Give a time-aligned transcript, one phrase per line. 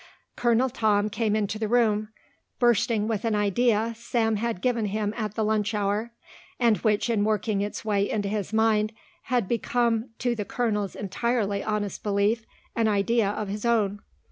[0.35, 2.09] Colonel Tom came into the room,
[2.57, 6.11] bursting with an idea Sam had given him at the lunch hour
[6.59, 8.93] and which in working its way into his mind
[9.25, 14.01] had become to the colonel's entirely honest belief an idea of his own.